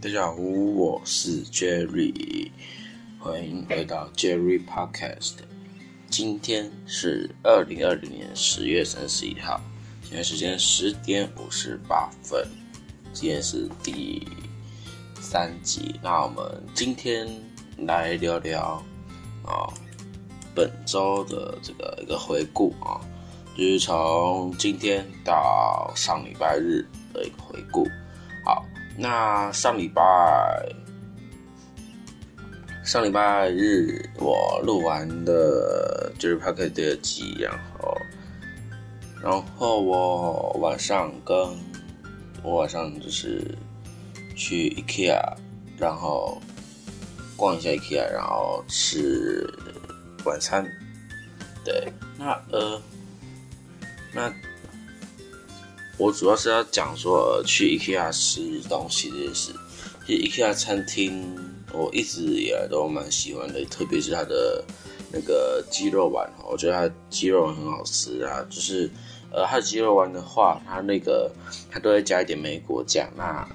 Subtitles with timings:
[0.00, 2.52] 大家好，我是 Jerry，
[3.18, 5.38] 欢迎来到 Jerry Podcast。
[6.08, 9.60] 今天是二零二零年十月三十一号，
[10.04, 12.46] 现在时间十点五十八分，
[13.12, 14.24] 今天是第
[15.20, 15.98] 三集。
[16.00, 17.28] 那我们今天
[17.78, 18.80] 来聊聊
[19.44, 19.66] 啊，
[20.54, 23.00] 本周的这个一个回顾啊，
[23.56, 27.84] 就是从今天到上礼拜日的一个回顾。
[29.00, 30.02] 那上礼拜
[32.84, 37.96] 上礼拜日我录完的就是 p a r k e 第二集，然后
[39.22, 41.36] 然后我晚上跟
[42.42, 43.56] 我晚上就是
[44.34, 45.22] 去 IKEA，
[45.78, 46.42] 然后
[47.36, 49.48] 逛一下 IKEA，然后吃
[50.24, 50.66] 晚餐。
[51.64, 52.82] 对，那呃
[54.12, 54.32] 那。
[55.98, 59.52] 我主要是要讲说去 IKEA 吃东西这件事。
[60.06, 61.36] 其实 IKEA 餐厅
[61.72, 64.64] 我一直以来都蛮喜欢的，特别是它的
[65.12, 68.46] 那个鸡肉丸，我觉得它鸡肉很好吃啊。
[68.48, 68.88] 就是
[69.32, 71.30] 呃，它的鸡肉丸的话，它那个
[71.68, 73.46] 它都会加一点梅果酱，那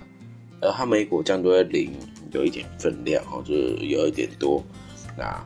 [0.60, 1.92] 呃，它梅果酱都会淋
[2.34, 4.62] 有一点分量哦，就是有一点多。
[5.18, 5.44] 那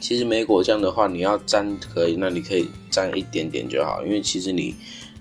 [0.00, 4.74] 其实梅果酱的话，你要沾可以，那你可以沾一点点就好，因为其实你。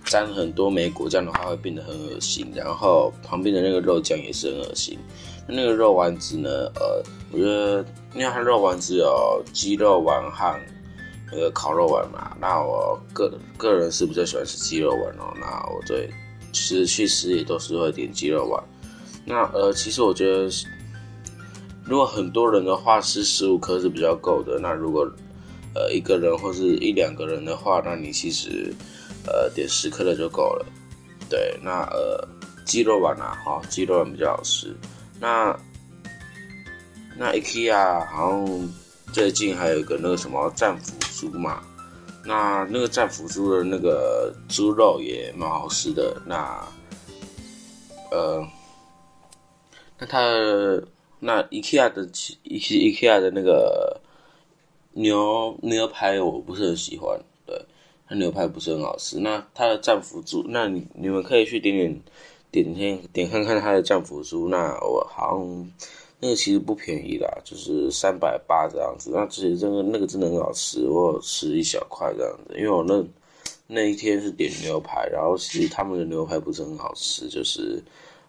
[0.05, 4.97] 沾很多梅果酱的话会变得很恶心，然后旁边的那个肉酱也是很恶心。
[5.47, 6.49] 那个肉丸子呢？
[6.75, 10.59] 呃，我觉得因为它肉丸子有鸡肉丸和
[11.31, 15.33] 那个烤肉丸嘛，那我个个人是比较喜欢吃鸡肉丸哦。
[15.39, 16.09] 那我对
[16.53, 18.63] 吃去吃也都是会点鸡肉丸。
[19.25, 20.49] 那呃，其实我觉得
[21.83, 24.59] 如果很多人的话吃十五颗是比较够的。
[24.59, 25.07] 那如果
[25.75, 28.73] 呃一个人或是一两个人的话，那你其实。
[29.27, 30.65] 呃，点十克的就够了。
[31.29, 32.27] 对，那呃，
[32.65, 34.75] 鸡肉丸啊，哈，鸡肉丸比较好吃。
[35.19, 35.57] 那
[37.17, 38.73] 那 IKEA 好像
[39.13, 41.63] 最近还有一个那个什么战斧猪嘛，
[42.25, 46.21] 那那个战斧猪的那个猪肉也蛮好吃的。
[46.25, 46.63] 那
[48.11, 48.45] 呃，
[49.97, 50.19] 那它
[51.19, 53.99] 那 IKEA 的 IKEA 的那个
[54.91, 57.19] 牛牛排我不是很喜欢。
[58.07, 62.01] 它牛排不是很好吃，那它的战斧猪，那你你们可以去点点
[62.51, 65.71] 点点点看看它的战斧猪，那我好像
[66.19, 73.03] 那个其实不便宜啦，就是三百八这样子，那其实这个那个真的很好吃，我吃一小块这样子，因为我那
[73.67, 77.83] 那一天是点牛排，然后其实他们的牛排不是很好吃，就是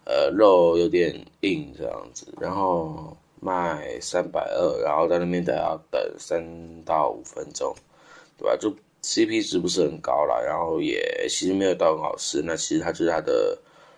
[0.05, 6.43] 呃肉有点硬这样子，然后卖三百二，然后在那边等要等三
[6.83, 7.73] 到五分钟，
[8.37, 8.57] 对吧？
[8.57, 8.73] 就
[9.03, 12.41] CP 值不是很高啦，然后也其实没有到很好吃。
[12.41, 13.57] 那其实它就是它的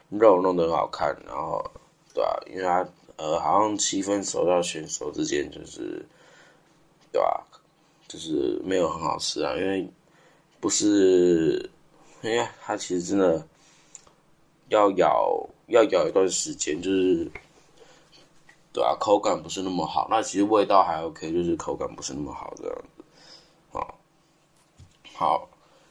[0.10, 1.64] 肉弄得很好看，然后
[2.14, 2.40] 对吧？
[2.48, 2.88] 因为它
[3.18, 6.06] 呃好像七分熟到全熟之间就是
[7.12, 7.46] 对吧？
[8.08, 9.88] 就是没有很好吃啊，因为
[10.60, 11.70] 不是
[12.22, 13.46] 因为它其实真的
[14.70, 17.28] 要咬要咬一段时间，就是
[18.74, 20.08] 对啊，口感不是那么好。
[20.10, 22.84] 那其实味道还 OK，就是口感不是那么好的。
[25.19, 25.50] 好，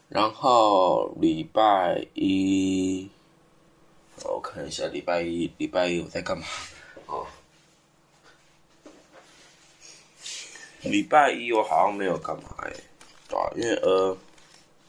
[0.08, 3.10] 然后礼拜一，
[4.24, 6.46] 我看一下礼拜一，礼拜一我在干嘛？
[7.04, 7.26] 哦，
[10.80, 12.72] 礼拜一我好像没有干嘛哎，
[13.28, 14.16] 对啊，因为呃，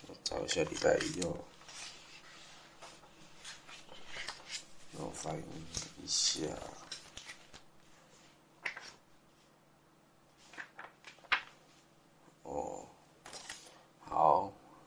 [0.08, 1.36] 我找一下礼拜一哦，
[4.94, 5.44] 让我翻译
[6.02, 6.40] 一下。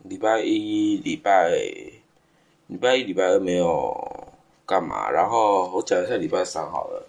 [0.05, 1.51] 礼礼拜一、礼拜
[2.69, 3.93] 礼拜一、礼拜二没有
[4.65, 7.05] 干嘛，然后我讲一下礼拜三好了。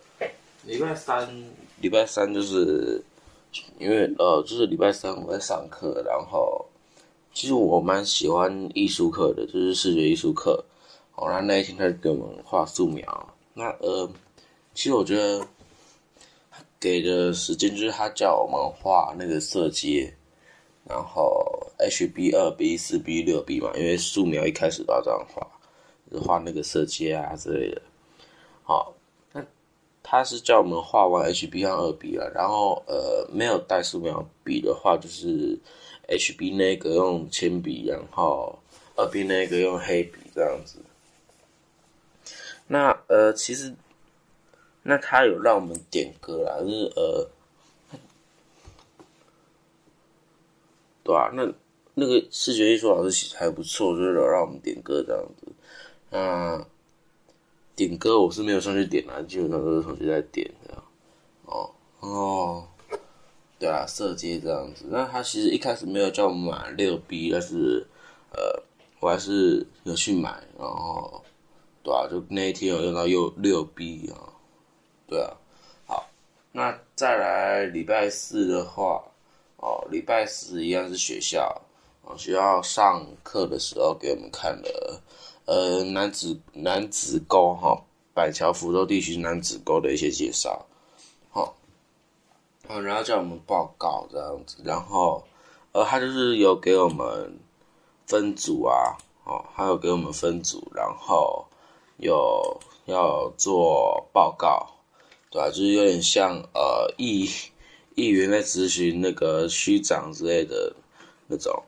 [0.63, 1.29] 礼拜三，
[1.79, 2.99] 礼拜三就是
[3.77, 6.65] 因为呃，就是礼拜三我在上课，然后
[7.35, 10.65] 其实我蛮喜欢艺术课的，就是视觉艺术课。
[11.13, 14.09] 哦，然后那一天他给我们画素描，那呃，
[14.73, 15.45] 其实我觉得
[16.79, 20.11] 给的时间就是他叫我们画那个色阶。
[20.85, 25.47] 然后 HB 二 B 四 B 六 B 嘛，因为素描一开始都要这样画，
[26.19, 27.81] 画那个色阶啊之类的。
[28.63, 28.93] 好，
[29.31, 29.45] 那
[30.01, 35.57] 他是叫我们画完 HB 和二 B 了，然后呃没有带素描笔的话，就是
[36.07, 38.59] HB 那个用铅笔，然后
[38.95, 40.79] 二 B 那个用黑笔这样子。
[42.67, 43.73] 那呃其实，
[44.83, 47.29] 那他有让我们点歌啦，就是呃。
[51.05, 51.45] 对啊，那
[51.95, 55.51] 那个视觉艺术老师其实还不错，就是老让我们点歌这样子。
[56.09, 56.65] 那
[57.75, 60.83] 点歌我是没有上去点啊，基本上都是同学在点的。
[61.45, 61.69] 哦
[61.99, 62.67] 哦，
[63.59, 64.85] 对啊，色阶这样子。
[64.89, 67.85] 那他其实一开始没有叫我们买六 B，但是
[68.31, 68.63] 呃，
[68.99, 71.23] 我还是有去买，然后
[71.83, 74.33] 对啊，就那一天有用到六六 B 啊，
[75.07, 75.37] 对啊。
[75.85, 76.09] 好，
[76.51, 79.03] 那再来礼拜四的话，
[79.57, 81.61] 哦，礼拜四一样是学校。
[82.05, 85.01] 哦，学校上课的时候给我们看了，
[85.45, 87.81] 呃，南子南子沟哈，
[88.13, 90.65] 板桥福州地区南子沟的一些介绍，
[91.31, 91.55] 好，
[92.67, 95.23] 好，然后叫我们报告这样子，然后，
[95.71, 97.39] 呃，他就是有给我们
[98.05, 101.45] 分组啊，哦，还有给我们分组，然后
[101.95, 104.67] 有要做报告，
[105.31, 105.47] 对吧？
[105.47, 107.29] 就是有点像呃议
[107.95, 110.75] 议员在咨询那个区长之类的
[111.27, 111.63] 那种。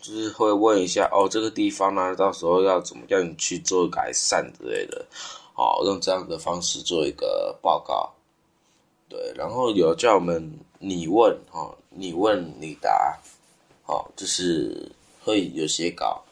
[0.00, 5.04] 就是会问一下哦，这个地方呢，到时候要怎么样去做改善之类的，
[5.52, 8.10] 好，用这样的方式做一个报告，
[9.08, 13.18] 对，然后有叫我们你问哦，你问你答，
[13.82, 14.90] 好，就是
[15.22, 16.24] 会有写稿，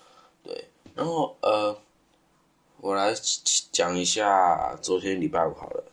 [0.42, 0.64] 对，
[0.94, 1.76] 然后呃，
[2.80, 3.14] 我来
[3.70, 5.84] 讲一下昨天礼拜五好了，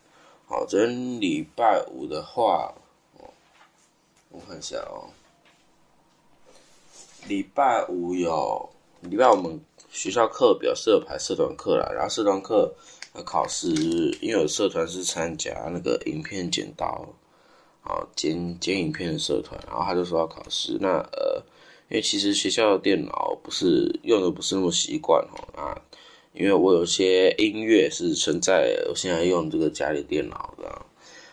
[0.48, 2.74] 好，昨天礼拜五的话，
[3.20, 3.28] 哦，
[4.30, 5.10] 我看一下哦。
[7.28, 8.70] 礼拜五有
[9.02, 12.72] 礼拜我们学校课表是有排社团课啦，然后社团课
[13.16, 13.68] 要考试，
[14.22, 17.08] 因为有社团是参加那个影片剪刀，
[17.84, 20.78] 啊剪剪影片的社团，然后他就说要考试。
[20.80, 21.42] 那呃，
[21.90, 25.82] 因为其实学校的电脑不是用的不是那么习惯哦啊，
[26.34, 30.82] 因为我有些音乐是存在我现在用这个家里电脑的，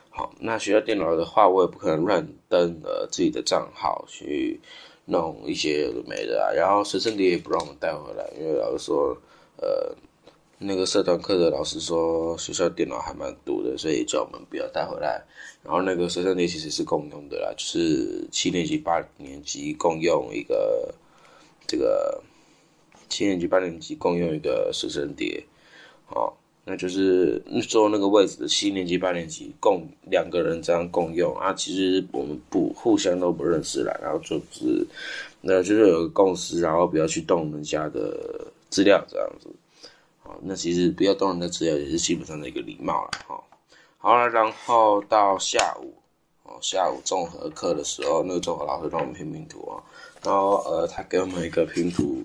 [0.08, 4.58] 好，那学校电脑的话，我也不可能乱登呃自己的账号去。
[5.06, 9.16] 弄一些没的啊，然后随身碟也不让我们带回来，因为老师说，
[9.56, 9.94] 呃，
[10.58, 15.22] 那个社团课的老师说学校电脑还蛮多的，所以叫我们不要带回来。
[15.64, 20.94] 然后那个随身碟其实是共用的啦，就是七年级、八年级共用一个，
[21.66, 22.22] 这个
[23.08, 25.44] 七年级、八年级共用一个随身碟，
[26.08, 26.32] 哦。
[26.64, 34.86] 那就是坐那个位置的七年级、八年级共两个人这样共用啊，其实我们不互相都不认识啦，然后就是，
[35.40, 39.48] 那就是有个共识，然后不要去动人家的资料这样子，
[40.22, 43.42] 好，那其实不要动人家资料也是基本上的一个礼貌了哈。
[43.98, 45.92] 好了，然后到下午
[46.44, 49.82] 哦，下午综合课的时候，那个综合老师让我们拼拼图啊，
[50.22, 52.21] 然后呃，他给我们一个拼图。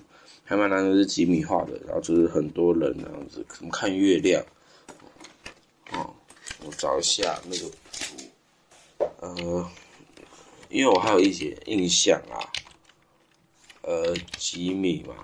[0.50, 4.42] 还蛮难的，是几米画的，然后就是很多人那样子，可能看月亮。
[5.92, 6.16] 哦，
[6.64, 9.70] 我找一下那个图，呃，
[10.70, 12.40] 因为我还有一些印象啊，
[13.82, 15.16] 呃，几米嘛，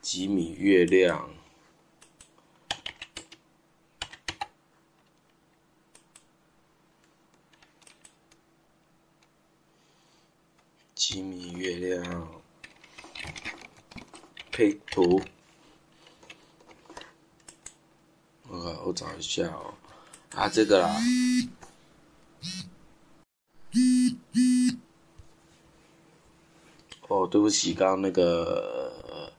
[0.00, 1.28] 几米月亮。
[10.94, 12.42] 几米月亮
[14.52, 15.20] 配图，
[18.46, 19.72] 我我找一下哦，
[20.34, 20.90] 啊这个啦，
[27.06, 29.32] 哦对不起，刚刚那个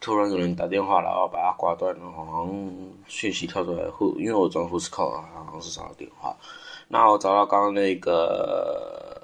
[0.00, 2.64] 突然有人打电话了，我把它挂断了，好像
[3.06, 6.34] 讯息跳出来后，因为我装护士扣啊，好像是啥电话，
[6.88, 9.20] 那我找到刚刚那个。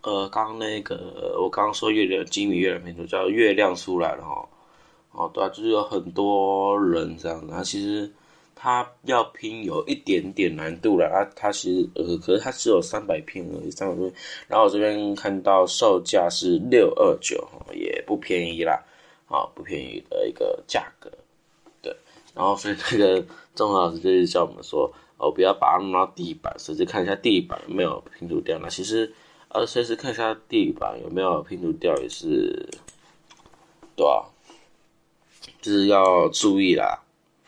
[0.00, 4.48] 呃，刚刚那个我刚刚说月亮几米月亮拼图叫月亮出来了哈，
[5.18, 8.08] 哦对啊，就是有很多人这样子，他其实
[8.54, 14.12] 他要拼有一点点难度了啊，他其实呃，可是他只有三百片而已，三百片，
[14.46, 17.44] 然后我这边看到售价是六二九，
[17.74, 18.80] 也不便宜啦，
[19.26, 21.10] 啊不便宜的一个价格，
[21.82, 21.92] 对，
[22.34, 29.12] 然后所以那个钟老师就是叫我们说，哦不要把它弄到地板，甚至看一下地板有没有拼图掉，那其实。
[29.50, 32.68] 呃，随时看一下地板有没有拼图掉也是，
[33.96, 34.28] 对吧？
[35.68, 37.00] 是要注意啦，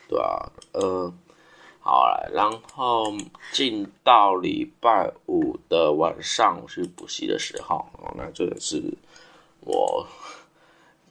[0.07, 0.51] 对吧？
[0.73, 1.13] 呃，
[1.79, 3.11] 好了，然后
[3.51, 8.81] 进到礼拜五的晚上去补习的时候，哦，那这个是
[9.61, 10.05] 我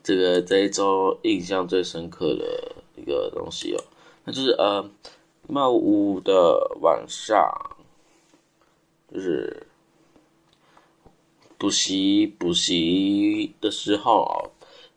[0.02, 3.82] 这个这一周印象最深刻的一个东西哦，
[4.24, 4.88] 那就是呃，
[5.48, 7.52] 礼五的晚上，
[9.12, 9.66] 就是。
[11.60, 14.50] 补习补习的时候，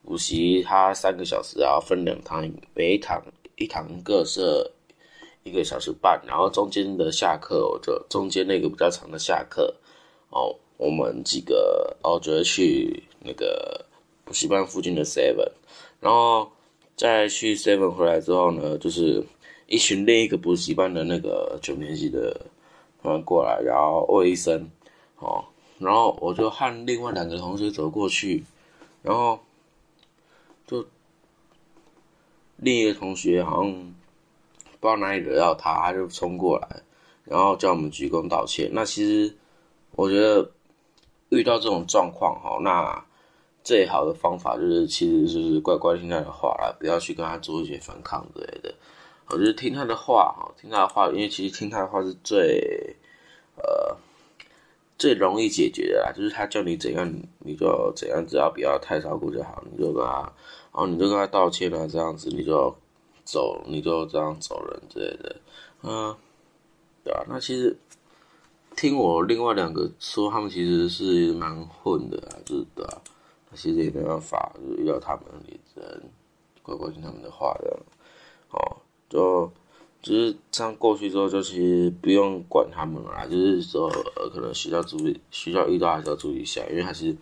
[0.05, 3.23] 补习它三个小时然后，分两堂，每一堂
[3.55, 4.69] 一堂各设
[5.43, 9.73] 一个小时半，然后中间的下课，我就中间那个比较长的下课，
[10.29, 13.85] 哦，我们几个哦，就会去那个
[14.25, 15.51] 补习班附近的 Seven，
[15.99, 16.51] 然后
[16.95, 19.23] 再去 Seven 回来之后呢，就是
[19.67, 22.45] 一群另一个补习班的那个九年级的
[23.01, 24.69] 朋友过来，然后问一声，
[25.19, 25.43] 哦，
[25.79, 28.43] 然后我就和另外两个同学走过去，
[29.01, 29.39] 然后
[30.65, 30.85] 就
[32.63, 33.71] 另一个同学好像
[34.79, 36.81] 不知道哪里惹到他，他就冲过来，
[37.25, 38.69] 然后叫我们鞠躬道歉。
[38.73, 39.35] 那其实
[39.91, 40.51] 我觉得
[41.29, 43.05] 遇到这种状况哈，那
[43.63, 48.73] 最好的方法就是其实就是乖乖听他的话啦，不要去跟他做一些反抗之类的。
[49.27, 52.95] 我就是听他的话哈，听他的话，因为其实听他的话是最
[53.57, 53.97] 呃。
[54.97, 60.33] 最容易解决的啦，就是他叫你怎样，你就怎样，只要不要太照顾就好，你就跟他，然
[60.73, 62.73] 后你就跟他道歉啊，这样子你就
[63.25, 65.35] 走，你就这样走人之类的，
[65.81, 66.15] 嗯，
[67.03, 67.75] 对啊，那其实
[68.75, 73.01] 听我另外两个说，他们其实是蛮混的啊，就是对啊，
[73.55, 76.01] 其实也没办法，就遇到他们，你只能
[76.61, 77.77] 乖乖听他们的话的，
[78.51, 78.77] 哦，
[79.09, 79.51] 就。
[80.03, 87.15] 就是这样过去之后，就其实不用管他们啦，就是说，呃，可能学校注意，学校遇到还是要注意一下，因为还是，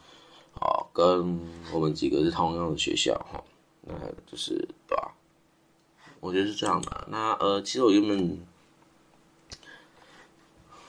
[0.55, 1.39] 哦，跟
[1.71, 3.43] 我们几个是同样的学校哈，
[3.81, 3.93] 那
[4.25, 4.55] 就是
[4.87, 5.13] 对吧？
[6.19, 7.07] 我觉得是这样的。
[7.11, 8.39] 那呃，其实我原本，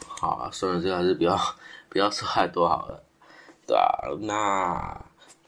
[0.09, 1.39] 好啊，算了，这个还是不要
[1.91, 3.03] 不要说太多好了，
[3.67, 4.09] 对吧？
[4.23, 5.05] 那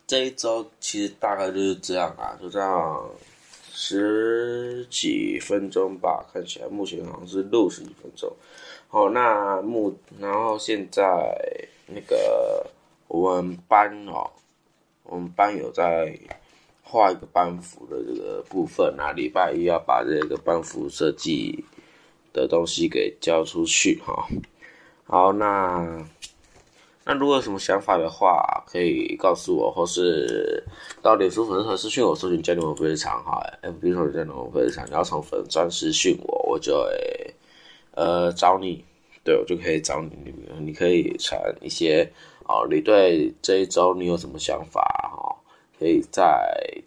[0.06, 3.10] 这一周其实大概就是这样啊，就这样。
[3.76, 8.33] 十几分钟吧，看起来目前好像是六十几分钟。
[8.87, 11.37] 好，那目然后现在
[11.88, 12.71] 那个
[13.09, 14.31] 我们班哦，
[15.02, 16.16] 我们班有在
[16.85, 21.64] 画一个班服的这个部分啊，礼拜一要把这个班服设计
[22.33, 24.28] 的东西给交出去哈。
[25.04, 26.07] 好，那。
[27.06, 30.64] 那如果有什么想法的话，可以告诉我，或是
[31.02, 37.34] 到脸书粉丝团私讯我，搜寻加牛非常好，FB 搜寻加牛非常，你要从粉专私讯我，我就会
[37.92, 38.82] 呃找你，
[39.23, 40.11] 对我就可以找你，
[40.58, 42.11] 你可以传一些
[42.49, 44.80] 哦，你对这一周你有什么想法
[45.14, 45.37] 哈，
[45.78, 46.42] 可以在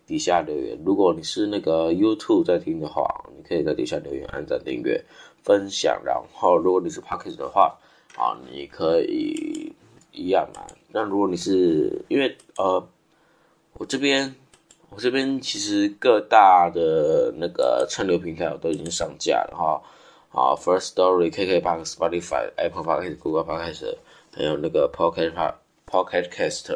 [0.08, 0.76] 底下留言。
[0.84, 3.06] 如果你是那个 YouTube 在听的话，
[3.38, 5.00] 你可以在底下留言、按赞、订阅、
[5.44, 6.02] 分享。
[6.04, 7.78] 然后如果你是 Pocket 的话，
[8.16, 9.57] 啊，你可以。
[10.18, 12.86] 一样啊，那如果你是因为呃，
[13.74, 14.34] 我这边
[14.90, 19.82] 我这边其实各大的那个串流平台我都已经上架了哈，
[20.32, 23.96] 啊，First Story、KKBox、Spotify、Apple Podcast、Google Podcast，
[24.36, 25.34] 还有那个 Pocket
[25.86, 26.76] Pocket Cast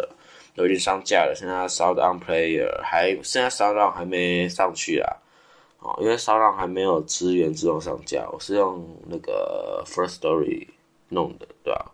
[0.55, 1.33] 都已经上架了。
[1.35, 5.17] 现在 Sound On Player 还现在 Sound On 还没上去啊，
[5.79, 10.67] 哦，因为 Sound 还没有资源自动上架，我是用那个 First Story
[11.09, 11.91] 弄的，对吧？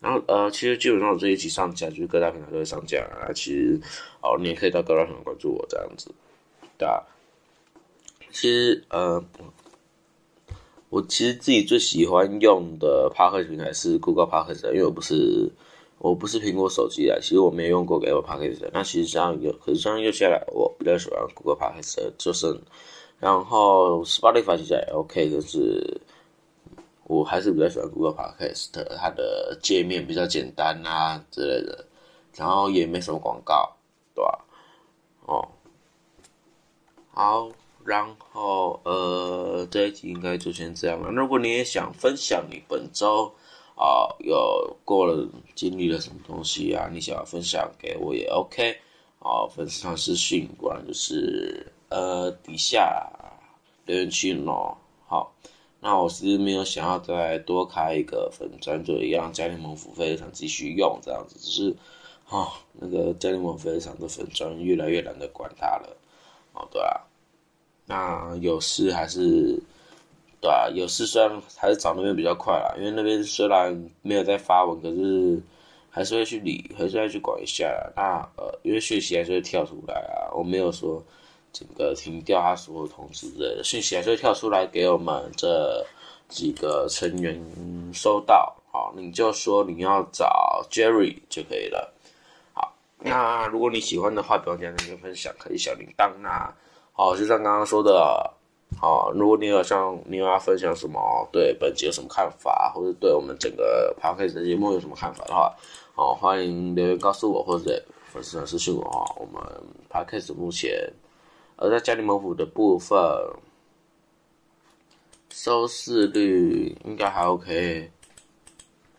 [0.00, 3.32] 然后呃，其实基本上我这一期上架，就是各大平台都会上架啊。
[3.34, 3.80] 其实
[4.22, 6.14] 哦，你也可以到各大平台关注我这样子，
[6.78, 7.02] 对啊。
[8.30, 9.24] 其实呃，
[10.88, 15.50] 我其实自己最喜欢用的 p a r k 平台是 Google p a r k 因为我不是
[15.98, 22.56] 我不是苹果手机啊，其实我没用过 Apple p a r k 那其实这样用，可是这样用下来，我比较喜欢 Google p a r k 就是，
[23.18, 26.00] 然后 Spotify 其实也 OK，就是。
[27.08, 31.86] 我还是比较喜欢 Google Podcast，它的界面比较简单啊之类的，
[32.36, 33.74] 然后也没什么广告，
[34.14, 34.44] 对吧？
[35.24, 35.48] 哦，
[37.10, 37.50] 好，
[37.82, 41.10] 然后呃，这一集应该就先这样了。
[41.10, 43.34] 如果你也想分享你本周
[43.74, 48.76] 啊有过了经历了什么东西啊，你想要分享给我也 OK，
[49.20, 53.10] 啊，粉丝团私信，不然就是呃底下
[53.86, 55.32] 留言区喏，好。
[55.80, 61.76] 那我是没有想要再多开一个粉专，就一样，家庭盟付费场继续用这样子，只是，
[62.28, 65.96] 哦，那个家庭盟付费场的粉专越来越懒得管它了，
[66.52, 67.00] 哦，对啊，
[67.86, 69.56] 那有事还是，
[70.40, 75.40] 对啊，有事虽然还是找那边比较快啦，因为那边虽然没有在发文，可是
[75.90, 77.66] 还是会去理，还是会去管一下。
[77.94, 81.00] 那呃，因为讯息还是会跳出来啊，我没有说。
[81.52, 85.84] 整个停掉他所有通知的讯息，还是会跳出来给我们这
[86.28, 87.40] 几个成员
[87.92, 88.54] 收到。
[88.70, 91.92] 好，你就说你要找 Jerry 就可以了。
[92.52, 96.10] 好，那如果你喜欢的话，不要点那个分享，可以小铃铛。
[96.20, 96.52] 那
[96.92, 98.30] 好，就像刚刚说的，
[98.78, 105.52] 好，如果你有像你有要分享什么，对本集有什么看法，或者对我们整个 podcast 的节目有什么看法的话，
[105.94, 109.16] 好，欢迎留言告诉我，或者粉丝团私信我啊。
[109.16, 109.42] 我们
[109.90, 110.70] podcast 目前。
[111.58, 112.96] 而在家庭模糊的部分，
[115.30, 117.90] 收视率应该还 OK，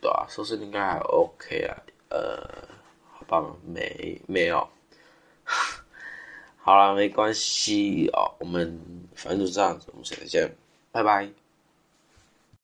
[0.01, 1.75] 对啊，收视率应该还 OK 啊，
[2.09, 2.67] 呃，
[3.11, 4.67] 好吧，没没有。
[6.61, 8.79] 好了，没关系哦，我们
[9.15, 10.53] 反正就这样子，我们下次见，
[10.91, 11.48] 拜拜。